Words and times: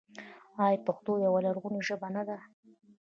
آیا 0.63 0.83
پښتو 0.87 1.11
یوه 1.25 1.39
لرغونې 1.45 1.81
ژبه 1.87 2.07
نه 2.15 2.23
ده؟ 2.27 2.37